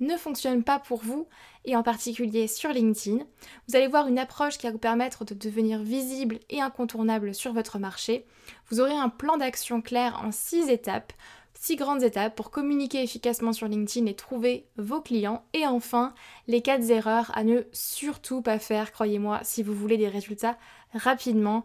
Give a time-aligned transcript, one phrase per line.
[0.00, 1.26] ne fonctionne pas pour vous,
[1.64, 3.24] et en particulier sur LinkedIn.
[3.68, 7.52] Vous allez voir une approche qui va vous permettre de devenir visible et incontournable sur
[7.52, 8.24] votre marché.
[8.70, 11.12] Vous aurez un plan d'action clair en 6 étapes,
[11.54, 15.44] 6 grandes étapes pour communiquer efficacement sur LinkedIn et trouver vos clients.
[15.54, 16.14] Et enfin,
[16.46, 20.58] les 4 erreurs à ne surtout pas faire, croyez-moi, si vous voulez des résultats
[20.92, 21.64] rapidement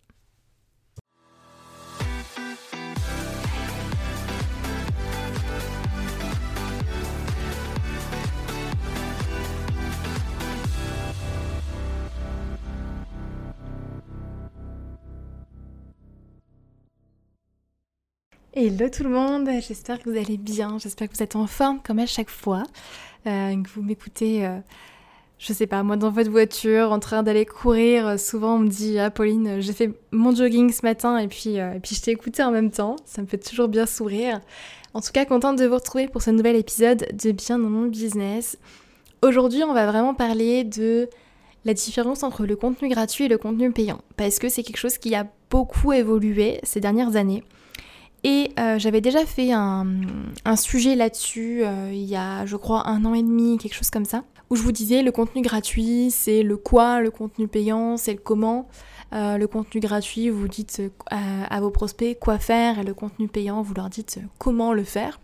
[18.63, 21.79] Hello tout le monde, j'espère que vous allez bien, j'espère que vous êtes en forme
[21.83, 22.61] comme à chaque fois,
[23.25, 24.59] euh, que vous m'écoutez, euh,
[25.39, 28.99] je sais pas, moi dans votre voiture, en train d'aller courir, souvent on me dit
[28.99, 32.11] ah Pauline, j'ai fait mon jogging ce matin et puis, euh, et puis je t'ai
[32.11, 34.41] écouté en même temps, ça me fait toujours bien sourire.
[34.93, 37.87] En tout cas, contente de vous retrouver pour ce nouvel épisode de Bien dans mon
[37.87, 38.59] business.
[39.23, 41.09] Aujourd'hui, on va vraiment parler de
[41.65, 44.99] la différence entre le contenu gratuit et le contenu payant, parce que c'est quelque chose
[44.99, 47.43] qui a beaucoup évolué ces dernières années.
[48.23, 49.85] Et euh, j'avais déjà fait un,
[50.55, 54.05] sujet là-dessus euh, il y a, je crois, un an et demi, quelque chose comme
[54.05, 58.13] ça, où je vous disais le contenu gratuit, c'est le quoi, le contenu payant, c'est
[58.13, 58.67] le comment.
[59.13, 63.61] Euh, le contenu gratuit, vous dites à, vos prospects quoi faire, et le contenu payant,
[63.61, 65.19] vous leur dites comment le faire.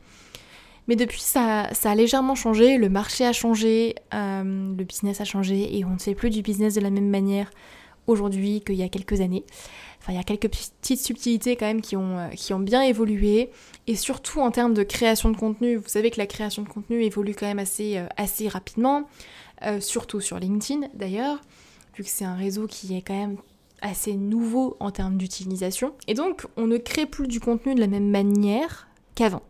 [0.87, 5.77] Mais depuis, ça, ça a légèrement changé, le marché a changé, le business a changé,
[5.77, 7.51] et on ne fait plus du business de la même manière
[8.07, 9.43] aujourd'hui qu'il y a quelques années.
[9.99, 12.81] Enfin, il y a quelques petites subtilités quand même qui ont, euh, qui ont bien
[12.81, 13.49] évolué.
[13.87, 17.03] Et surtout en termes de création de contenu, vous savez que la création de contenu
[17.03, 19.07] évolue quand même assez, euh, assez rapidement,
[19.65, 21.41] euh, surtout sur LinkedIn d'ailleurs,
[21.95, 23.37] vu que c'est un réseau qui est quand même
[23.81, 25.93] assez nouveau en termes d'utilisation.
[26.07, 29.43] Et donc, on ne crée plus du contenu de la même manière qu'avant.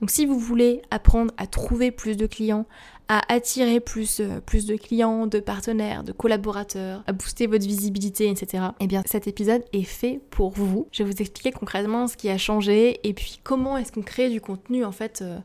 [0.00, 2.66] Donc si vous voulez apprendre à trouver plus de clients,
[3.08, 8.64] à attirer plus, euh, de clients, de partenaires, de collaborateurs, à booster votre visibilité, etc.
[8.80, 10.86] Eh bien cet épisode est fait pour vous.
[10.92, 14.30] Je vais vous expliquer concrètement ce qui a changé et puis comment est-ce qu'on crée
[14.30, 15.38] du contenu en fait euh,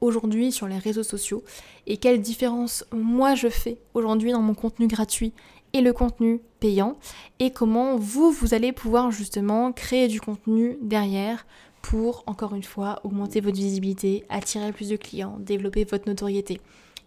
[0.00, 1.42] aujourd'hui sur les réseaux sociaux
[1.86, 5.32] et quelle différence moi je fais aujourd'hui dans mon contenu gratuit
[5.72, 6.96] et le contenu payant
[7.38, 11.46] et comment vous, vous allez pouvoir justement créer du contenu derrière
[11.86, 16.60] pour, encore une fois, augmenter votre visibilité, attirer plus de clients, développer votre notoriété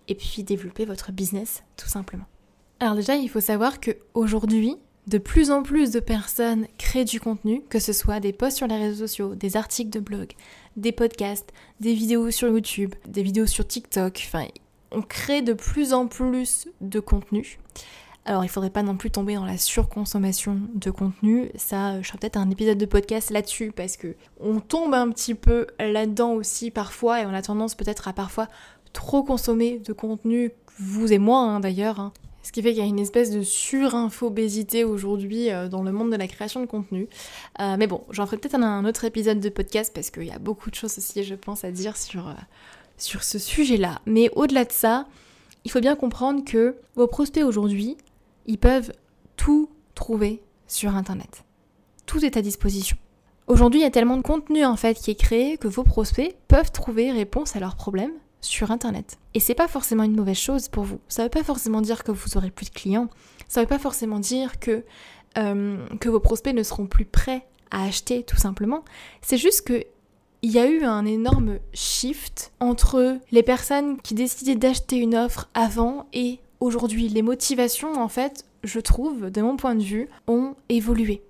[0.07, 2.23] et puis développer votre business tout simplement.
[2.79, 4.77] Alors déjà, il faut savoir que aujourd'hui,
[5.07, 8.67] de plus en plus de personnes créent du contenu, que ce soit des posts sur
[8.67, 10.31] les réseaux sociaux, des articles de blog,
[10.77, 14.47] des podcasts, des vidéos sur YouTube, des vidéos sur TikTok, enfin,
[14.91, 17.59] on crée de plus en plus de contenu.
[18.29, 21.49] Alors il faudrait pas non plus tomber dans la surconsommation de contenu.
[21.55, 25.33] Ça, je ferai peut-être un épisode de podcast là-dessus parce que on tombe un petit
[25.33, 28.47] peu là-dedans aussi parfois et on a tendance peut-être à parfois
[28.93, 31.99] trop consommer de contenu, vous et moi hein, d'ailleurs.
[31.99, 32.13] Hein.
[32.43, 36.11] Ce qui fait qu'il y a une espèce de surinfobésité aujourd'hui euh, dans le monde
[36.11, 37.07] de la création de contenu.
[37.59, 40.37] Euh, mais bon, j'en ferai peut-être un, autre épisode de podcast parce qu'il y a
[40.37, 42.19] beaucoup de choses aussi, je pense, à dire euh,
[42.95, 44.01] sur ce sujet-là.
[44.05, 45.07] Mais au-delà de ça,
[45.65, 47.97] il faut bien comprendre que vos prospects aujourd'hui,
[48.49, 48.91] ils peuvent
[49.37, 51.45] tout trouver sur Internet.
[52.07, 52.97] Tout est à disposition.
[53.45, 56.35] Aujourd'hui, il y a tellement de contenu en fait qui est créé que vos prospects
[56.47, 59.19] peuvent trouver réponse à leurs problèmes sur Internet.
[59.35, 60.99] Et c'est pas forcément une mauvaise chose pour vous.
[61.07, 63.09] Ça veut pas forcément dire que vous aurez plus de clients.
[63.47, 64.83] Ça veut pas forcément dire que,
[65.37, 68.83] euh, que vos prospects ne seront plus prêts à acheter tout simplement.
[69.21, 69.83] C'est juste que
[70.41, 75.49] il y a eu un énorme shift entre les personnes qui décidaient d'acheter une offre
[75.53, 77.07] avant et aujourd'hui.
[77.09, 81.21] Les motivations, en fait, je trouve, de mon point de vue, ont évolué.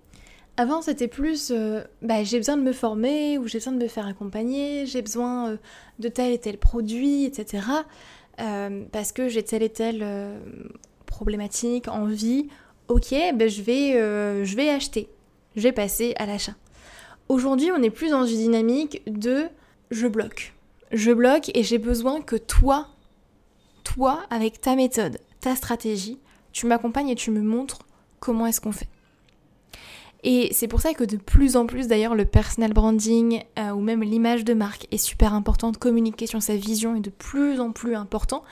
[0.58, 3.88] Avant, c'était plus euh, bah, j'ai besoin de me former ou j'ai besoin de me
[3.88, 5.58] faire accompagner, j'ai besoin euh,
[6.00, 7.66] de tel et tel produit, etc.
[8.42, 10.06] Euh, parce que j'ai telle et telle
[11.06, 12.50] problématique, envie.
[12.90, 13.94] Ok, ben je, vais,
[14.44, 15.08] je vais acheter.
[15.56, 16.56] Je vais passer à l'achat.
[17.30, 19.46] Aujourd'hui, on est plus dans une dynamique de
[19.92, 20.54] je bloque.
[20.92, 22.90] Je bloque et j'ai besoin que toi,
[23.90, 26.20] toi, avec ta méthode, ta stratégie,
[26.52, 27.80] tu m'accompagnes et tu me montres
[28.20, 28.88] comment est-ce qu'on fait.
[30.24, 33.80] Et c'est pour ça que de plus en plus d'ailleurs le personal branding euh, ou
[33.80, 37.72] même l'image de marque est super importante, communiquer sur sa vision est de plus en
[37.72, 38.44] plus important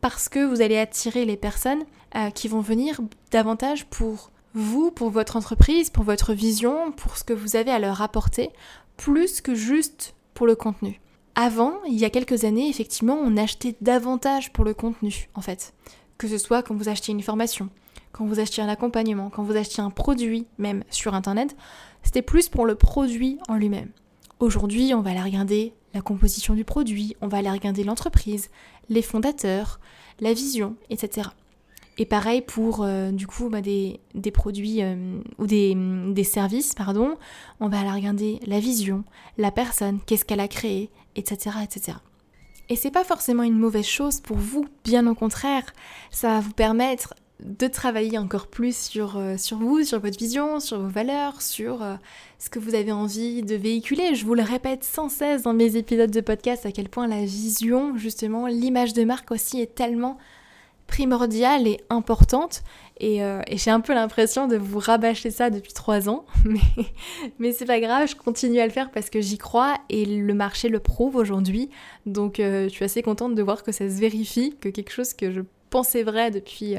[0.00, 1.84] parce que vous allez attirer les personnes
[2.16, 3.00] euh, qui vont venir
[3.30, 7.78] davantage pour vous, pour votre entreprise, pour votre vision, pour ce que vous avez à
[7.78, 8.50] leur apporter,
[8.96, 11.00] plus que juste pour le contenu.
[11.34, 15.74] Avant, il y a quelques années, effectivement, on achetait davantage pour le contenu, en fait.
[16.18, 17.70] Que ce soit quand vous achetez une formation,
[18.12, 21.56] quand vous achetiez un accompagnement, quand vous achetiez un produit même sur Internet,
[22.02, 23.90] c'était plus pour le produit en lui-même.
[24.38, 28.50] Aujourd'hui, on va aller regarder la composition du produit, on va aller regarder l'entreprise,
[28.88, 29.80] les fondateurs,
[30.20, 31.28] la vision, etc.
[31.98, 34.00] Et pareil pour euh, du coup bah, des,
[34.32, 35.76] produits euh, ou des,
[36.12, 37.16] des, services, pardon,
[37.60, 39.04] on va aller regarder la vision,
[39.38, 41.56] la personne, qu'est-ce qu'elle a créé, etc.
[41.62, 41.98] etc.
[42.68, 45.64] Et c'est pas forcément une mauvaise chose pour vous, bien au contraire,
[46.10, 50.60] ça va vous permettre de travailler encore plus sur, euh, sur vous, sur votre vision,
[50.60, 51.84] sur vos valeurs, sur
[52.38, 54.14] ce que vous avez envie de véhiculer.
[54.14, 57.24] Je vous le répète sans cesse dans mes épisodes de podcast à quel point la
[57.24, 60.16] vision, justement, l'image de marque aussi est tellement
[60.90, 62.62] primordiale et importante.
[62.98, 66.26] Et, euh, j'ai un peu l'impression de vous rabâcher ça depuis trois ans,
[67.38, 70.34] mais, c'est pas grave, je continue à le faire parce que j'y crois et le
[70.34, 71.70] marché le prouve aujourd'hui.
[72.04, 75.30] Donc je suis assez contente de voir que ça se vérifie, que quelque chose que
[75.30, 75.40] je
[75.70, 76.76] pensais vrai depuis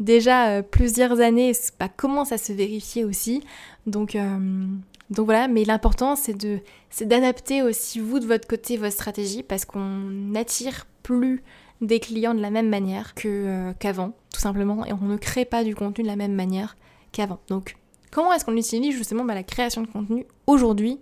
[0.00, 1.52] déjà euh, plusieurs années,
[1.96, 3.44] commence à se vérifier aussi.
[3.86, 4.66] Donc, euh,
[5.10, 6.58] donc voilà, mais l'important c'est de
[6.88, 11.42] c'est d'adapter aussi vous de votre côté votre stratégie parce qu'on n'attire plus
[11.80, 15.44] des clients de la même manière que, euh, qu'avant, tout simplement, et on ne crée
[15.44, 16.76] pas du contenu de la même manière
[17.12, 17.40] qu'avant.
[17.48, 17.76] Donc
[18.10, 20.98] comment est-ce qu'on utilise justement bah, la création de contenu aujourd'hui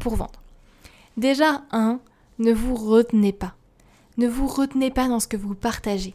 [0.00, 0.42] pour vendre?
[1.16, 2.00] Déjà, un,
[2.38, 3.54] ne vous retenez pas.
[4.16, 6.14] Ne vous retenez pas dans ce que vous partagez.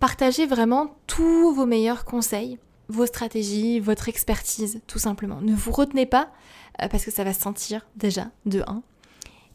[0.00, 2.58] Partagez vraiment tous vos meilleurs conseils,
[2.88, 5.40] vos stratégies, votre expertise, tout simplement.
[5.40, 6.30] Ne vous retenez pas
[6.82, 8.82] euh, parce que ça va se sentir déjà de 1.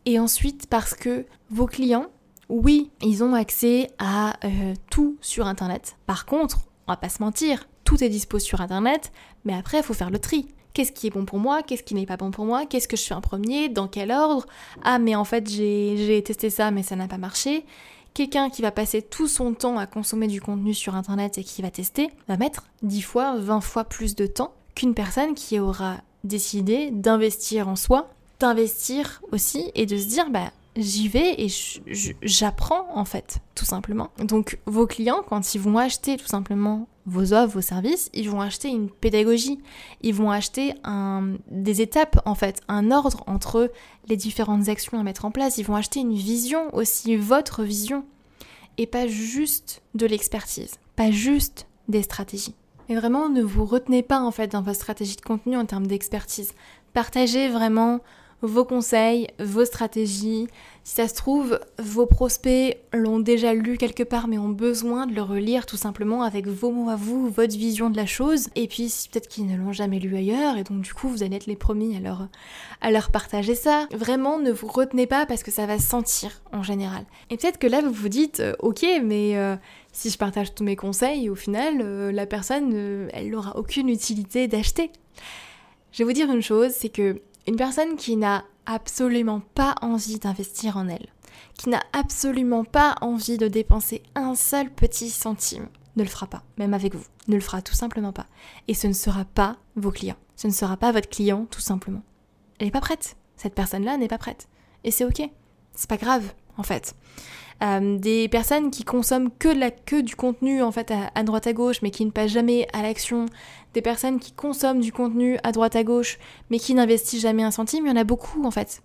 [0.06, 2.08] Et ensuite parce que vos clients,
[2.50, 5.96] oui, ils ont accès à euh, tout sur Internet.
[6.06, 9.12] Par contre, on va pas se mentir, tout est dispo sur Internet,
[9.46, 10.48] mais après, il faut faire le tri.
[10.74, 12.98] Qu'est-ce qui est bon pour moi Qu'est-ce qui n'est pas bon pour moi Qu'est-ce que
[12.98, 14.46] je fais en premier Dans quel ordre?
[14.84, 17.66] Ah, mais en fait, j'ai testé ça, mais ça n'a pas marché
[18.14, 21.62] quelqu'un qui va passer tout son temps à consommer du contenu sur Internet et qui
[21.62, 25.98] va tester, va mettre 10 fois, 20 fois plus de temps qu'une personne qui aura
[26.24, 31.48] décidé d'investir en soi, d'investir aussi et de se dire, bah, j'y vais et
[32.22, 34.10] j'apprends en fait, tout simplement.
[34.20, 38.42] Donc vos clients, quand ils vont acheter tout simplement vos offres, vos services, ils vont
[38.42, 39.60] acheter une pédagogie,
[40.02, 40.74] ils vont acheter
[41.50, 43.72] des étapes en fait, un ordre entre
[44.08, 48.06] les différentes actions à mettre en place, ils vont acheter une vision aussi, votre vision,
[48.78, 52.56] et pas juste de l'expertise, pas juste des stratégies.
[52.88, 55.86] Et vraiment, ne vous retenez pas en fait dans votre stratégie de contenu en termes
[55.86, 56.54] d'expertise.
[56.94, 58.00] Partagez vraiment
[58.42, 60.48] vos conseils, vos stratégies.
[60.84, 65.14] Si ça se trouve, vos prospects l'ont déjà lu quelque part mais ont besoin de
[65.14, 68.48] le relire tout simplement avec vos mots à vous, votre vision de la chose.
[68.56, 71.36] Et puis peut-être qu'ils ne l'ont jamais lu ailleurs et donc du coup vous allez
[71.36, 72.28] être les premiers à leur,
[72.82, 73.88] à leur partager ça.
[73.94, 77.06] Vraiment ne vous retenez pas parce que ça va sentir en général.
[77.30, 79.38] Et peut-être que là vous vous dites euh, ok mais...
[79.38, 79.56] Euh,
[79.92, 84.48] si je partage tous mes conseils, au final, euh, la personne, elle n'aura aucune utilité
[84.48, 84.92] d'acheter.
[85.92, 90.20] Je vais vous dire une chose, c'est que une personne qui n'a absolument pas envie
[90.20, 91.08] d'investir en elle,
[91.58, 96.44] qui n'a absolument pas envie de dépenser un seul petit centime, ne le fera pas,
[96.58, 98.28] même avec vous, ne le fera tout simplement pas.
[98.68, 102.04] Et ce ne sera pas vos clients, ce ne sera pas votre client tout simplement.
[102.60, 104.48] Elle n'est pas prête, cette personne-là n'est pas prête.
[104.84, 105.22] Et c'est ok,
[105.74, 106.94] c'est pas grave en fait.
[107.62, 111.52] Euh, des personnes qui consomment que, la, que du contenu en fait à, droite à
[111.52, 113.26] gauche mais qui ne passent jamais à l'action,
[113.74, 117.52] des personnes qui consomment du contenu à droite à gauche mais qui n'investissent jamais un
[117.52, 118.82] centime, il y en a beaucoup en fait.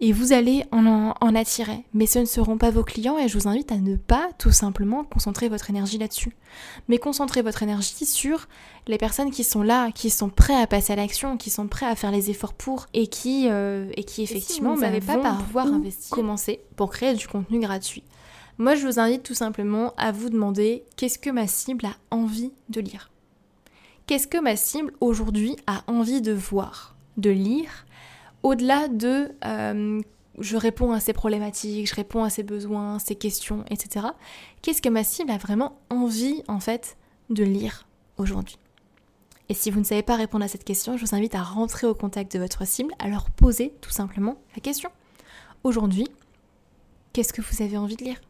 [0.00, 1.84] Et vous allez en, en, attirer.
[1.94, 4.50] Mais ce ne seront pas vos clients et je vous invite à ne pas tout
[4.50, 6.36] simplement concentrer votre énergie là-dessus.
[6.88, 8.48] Mais concentrer votre énergie sur
[8.86, 11.86] les personnes qui sont là, qui sont prêts à passer à l'action, qui sont prêts
[11.86, 15.66] à faire les efforts pour et qui, euh, et qui effectivement n'avaient bah, pas pouvoir
[15.66, 16.14] investir.
[16.14, 18.04] commencer pour créer du contenu gratuit.
[18.58, 22.52] Moi, je vous invite tout simplement à vous demander qu'est-ce que ma cible a envie
[22.68, 23.10] de lire
[24.06, 27.86] Qu'est-ce que ma cible aujourd'hui a envie de voir, de lire
[28.42, 30.00] au-delà de euh,
[30.38, 34.06] je réponds à ses problématiques, je réponds à ses besoins, ses questions, etc.
[34.62, 36.96] Qu'est-ce que ma cible a vraiment envie en fait
[37.28, 38.58] de lire aujourd'hui?
[39.48, 41.86] Et si vous ne savez pas répondre à cette question, je vous invite à rentrer
[41.86, 44.90] au contact de votre cible, à leur poser tout simplement la question.
[45.64, 46.06] Aujourd'hui,
[47.12, 48.20] qu'est-ce que vous avez envie de lire?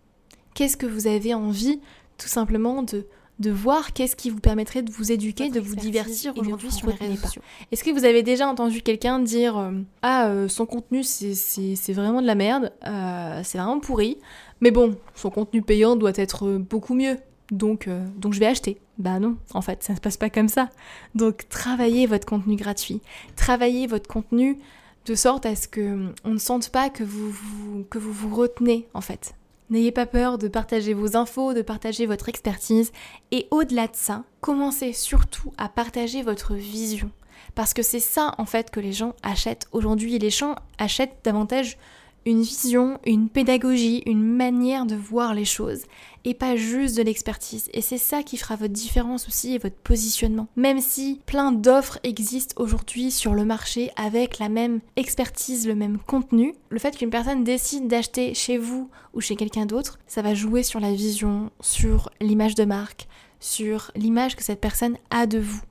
[0.55, 1.81] Qu'est-ce que vous avez envie
[2.17, 3.07] tout simplement de
[3.41, 6.95] de voir qu'est-ce qui vous permettrait de vous éduquer, de vous divertir aujourd'hui sur les
[6.95, 7.43] réseaux sociaux.
[7.73, 12.21] Est-ce que vous avez déjà entendu quelqu'un dire euh, Ah, euh, son contenu c'est vraiment
[12.21, 14.19] de la merde, euh, c'est vraiment pourri,
[14.61, 17.17] mais bon, son contenu payant doit être beaucoup mieux,
[17.51, 18.79] donc, donc je vais acheter.
[18.99, 20.69] Bah non, en fait, ça ne se passe pas comme ça.
[21.15, 23.01] Donc travaillez votre contenu gratuit,
[23.37, 24.59] travaillez votre contenu
[25.07, 28.37] de sorte à ce que on ne sente pas que vous, vous que vous vous
[28.37, 29.35] retenez en fait.
[29.71, 32.91] N'ayez pas peur de partager vos infos, de partager votre expertise
[33.31, 37.11] et au-delà de ça, commencez surtout à partager votre vision.
[37.55, 40.19] Parce que c'est ça en fait que les gens achètent aujourd'hui.
[40.19, 41.79] Les gens achètent davantage
[42.27, 45.83] une vision, une pédagogie, une manière de voir les choses
[46.25, 47.69] et pas juste de l'expertise.
[47.73, 50.49] Et c'est ça qui fera votre différence aussi et votre positionnement.
[50.57, 55.99] Même si plein d'offres existent aujourd'hui sur le marché avec la même expertise, le même
[55.99, 60.35] contenu, le fait qu'une personne décide d'acheter chez vous ou chez quelqu'un d'autre, ça va
[60.35, 63.09] jouer sur la vision, sur l'image de marque,
[63.41, 65.63] sur l'image que cette personne a de vous.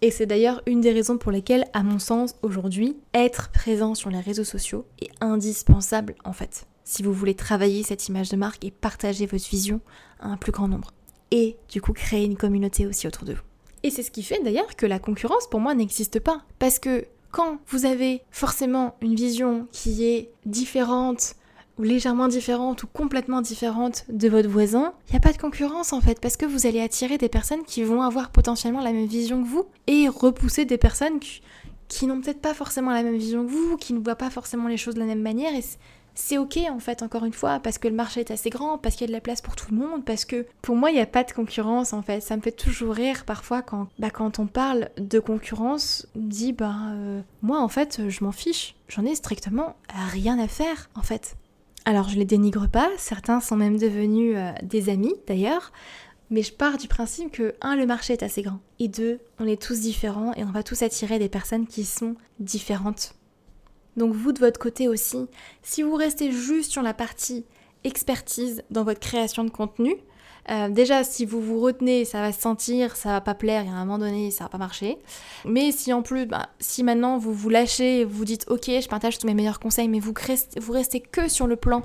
[0.00, 4.10] Et c'est d'ailleurs une des raisons pour lesquelles, à mon sens, aujourd'hui, être présent sur
[4.10, 6.66] les réseaux sociaux est indispensable en fait.
[6.84, 9.80] Si vous voulez travailler cette image de marque et partager votre vision
[10.20, 10.92] à un plus grand nombre.
[11.30, 13.42] Et du coup créer une communauté aussi autour de vous.
[13.82, 16.42] Et c'est ce qui fait d'ailleurs que la concurrence pour moi n'existe pas.
[16.58, 21.34] Parce que quand vous avez forcément une vision qui est différente
[21.78, 26.00] légèrement différente ou complètement différente de votre voisin, il n'y a pas de concurrence en
[26.00, 29.42] fait, parce que vous allez attirer des personnes qui vont avoir potentiellement la même vision
[29.42, 33.50] que vous et repousser des personnes qui, n'ont peut-être pas forcément la même vision que
[33.50, 35.54] vous, qui ne voient pas forcément les choses de la même manière.
[35.54, 35.62] Et
[36.14, 38.96] c'est ok en fait, encore une fois, parce que le marché est assez grand, parce
[38.96, 40.94] qu'il y a de la place pour tout le monde, parce que pour moi il
[40.94, 42.20] n'y a pas de concurrence en fait.
[42.20, 46.52] Ça me fait toujours rire parfois quand, bah, quand on parle de concurrence, on dit
[46.52, 49.76] bah euh, moi en fait je m'en fiche, j'en ai strictement
[50.12, 51.36] rien à faire en fait.
[51.88, 55.72] Alors je les dénigre pas, certains sont même devenus euh, des amis d'ailleurs,
[56.28, 59.46] mais je pars du principe que, un, le marché est assez grand, et deux, on
[59.46, 63.14] est tous différents et on va tous attirer des personnes qui sont différentes.
[63.96, 65.28] Donc vous de votre côté aussi,
[65.62, 67.46] si vous restez juste sur la partie
[67.84, 69.96] expertise dans votre création de contenu,
[70.50, 73.68] euh, déjà, si vous vous retenez, ça va se sentir, ça va pas plaire, et
[73.68, 74.98] à un moment donné, ça va pas marcher.
[75.44, 79.18] Mais si en plus, bah, si maintenant vous vous lâchez, vous dites ok, je partage
[79.18, 81.82] tous mes meilleurs conseils, mais vous restez, vous restez que sur le plan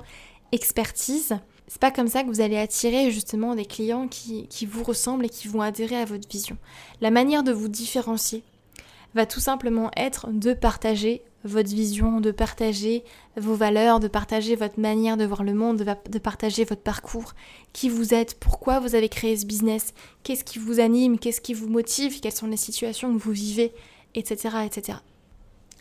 [0.52, 4.84] expertise, c'est pas comme ça que vous allez attirer justement des clients qui, qui vous
[4.84, 6.56] ressemblent et qui vont adhérer à votre vision.
[7.00, 8.42] La manière de vous différencier
[9.14, 13.04] va tout simplement être de partager votre vision, de partager
[13.36, 17.34] vos valeurs, de partager votre manière de voir le monde, de, partager votre parcours,
[17.72, 21.54] qui vous êtes, pourquoi vous avez créé ce business, qu'est-ce qui vous anime, qu'est-ce qui
[21.54, 23.72] vous motive, quelles sont les situations que vous vivez,
[24.14, 24.56] etc.
[24.64, 24.98] etc.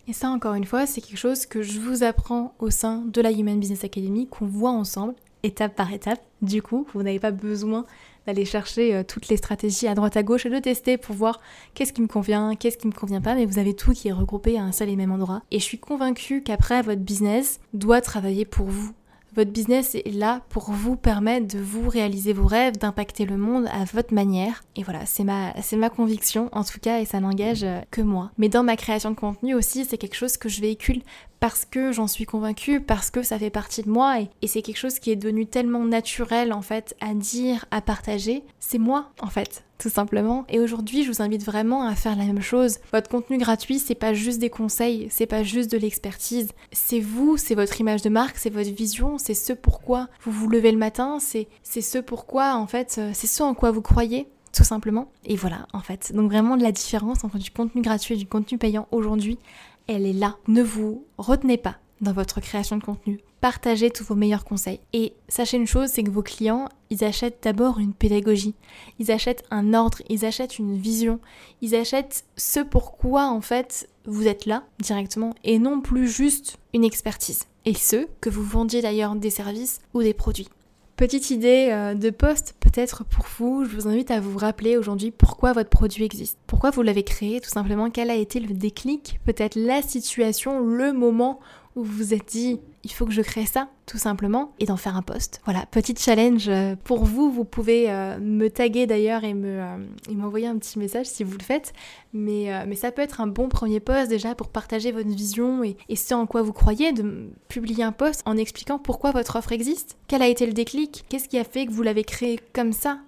[0.08, 3.22] Et ça, encore une fois, c'est quelque chose que je vous apprends au sein de
[3.22, 6.22] la Human Business Academy, qu'on voit ensemble, étape par étape.
[6.41, 7.86] Du coup, vous n'avez pas besoin
[8.25, 11.42] d'aller chercher euh, toutes les stratégies à droite à gauche et de tester pour voir
[11.74, 14.13] qu'est-ce qui me convient, qu'est-ce qui me convient pas, mais vous avez tout qui est
[14.13, 15.42] regroupé à un seul et même endroit.
[15.51, 18.94] Et je suis convaincue qu'après, votre business doit travailler pour vous.
[19.36, 23.68] Votre business est là pour vous permettre de vous réaliser vos rêves, d'impacter le monde
[23.74, 24.63] à votre manière.
[24.75, 28.32] Et voilà, c'est ma, conviction en tout cas et ça n'engage euh, que moi.
[28.38, 31.02] Mais dans ma création de contenu aussi, c'est quelque chose que je véhicule
[31.40, 34.78] parce que j'en suis convaincue, parce que ça fait partie de moi et c'est quelque
[34.78, 38.44] chose qui est devenu tellement naturel en fait à dire, à partager.
[38.60, 40.46] C'est moi en fait tout simplement.
[40.48, 42.78] Et aujourd'hui, je vous invite vraiment à faire la même chose.
[42.94, 46.48] Votre contenu gratuit, c'est pas juste des conseils, c'est pas juste de l'expertise.
[46.72, 50.48] C'est vous, c'est votre image de marque, c'est votre vision, c'est ce pourquoi vous vous
[50.48, 51.48] levez le matin, c'est
[51.82, 55.12] ce pourquoi, en fait, euh, c'est ce en quoi vous croyez tout simplement.
[55.25, 56.13] Et voilà, en fait.
[56.13, 59.40] Donc vraiment, la différence entre du contenu gratuit et du contenu payant aujourd'hui,
[59.88, 60.38] elle est là.
[60.48, 63.19] Ne vous retenez pas dans votre création de contenu.
[63.41, 64.79] Partagez tous vos meilleurs conseils.
[64.93, 68.55] Et sachez une chose, c'est que vos clients, ils achètent d'abord une pédagogie.
[69.00, 71.19] Ils achètent un ordre, ils achètent une vision.
[71.62, 76.83] Ils achètent ce pourquoi, en fait, vous êtes là directement et non plus juste une
[76.83, 77.48] expertise.
[77.65, 80.50] Et ce, que vous vendiez d'ailleurs des services ou des produits.
[80.95, 85.12] Petite idée euh, de poste peut-être pour vous, je vous invite à vous rappeler aujourd'hui
[85.12, 86.38] pourquoi votre produit existe.
[86.45, 90.93] Pourquoi vous l'avez créé, tout simplement, quel a été le déclic, peut-être la situation, le
[90.93, 91.39] moment
[91.75, 94.77] où vous vous êtes dit il faut que je crée ça tout simplement et d'en
[94.77, 95.42] faire un post.
[95.46, 99.77] Voilà, petit challenge euh, pour vous, vous pouvez euh, me taguer d'ailleurs et me euh,
[100.10, 101.74] m'envoyer un petit message si vous le faites,
[102.13, 105.96] mais, ça peut être un bon premier post déjà pour partager votre vision et, et
[105.96, 109.98] ce en quoi vous croyez, de publier un post en expliquant pourquoi votre offre existe,
[110.08, 113.00] quel a été le déclic, qu'est-ce qui a fait que vous l'avez créé comme ça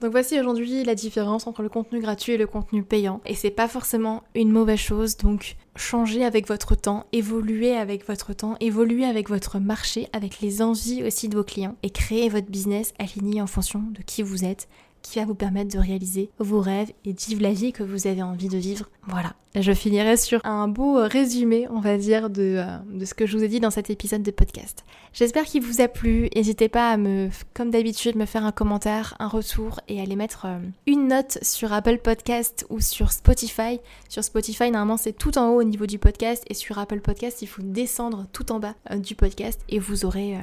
[0.00, 3.20] donc voici aujourd'hui la différence entre le contenu gratuit et le contenu payant.
[3.26, 8.32] Et c'est pas forcément une mauvaise chose, donc changez avec votre temps, évoluez avec votre
[8.32, 12.50] temps, évoluez avec votre marché, avec les envies aussi de vos clients et créez votre
[12.50, 14.68] business aligné en fonction de qui vous êtes,
[15.02, 18.06] qui va vous permettre de réaliser vos rêves et de vivre la vie que vous
[18.06, 18.88] avez envie de vivre.
[19.06, 19.34] Voilà.
[19.56, 23.36] Je finirai sur un beau résumé, on va dire, de, euh, de ce que je
[23.36, 24.84] vous ai dit dans cet épisode de podcast.
[25.12, 26.28] J'espère qu'il vous a plu.
[26.36, 30.14] N'hésitez pas à me, comme d'habitude, me faire un commentaire, un retour et à aller
[30.14, 33.80] mettre euh, une note sur Apple Podcast ou sur Spotify.
[34.08, 37.42] Sur Spotify, normalement, c'est tout en haut au niveau du podcast et sur Apple Podcast,
[37.42, 40.36] il faut descendre tout en bas euh, du podcast et vous aurez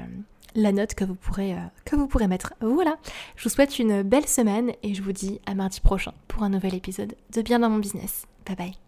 [0.55, 2.53] la note que vous pourrez, euh, que vous pourrez mettre.
[2.61, 2.97] Voilà,
[3.35, 6.49] je vous souhaite une belle semaine et je vous dis à mardi prochain pour un
[6.49, 8.25] nouvel épisode de Bien dans mon business.
[8.45, 8.86] Bye bye.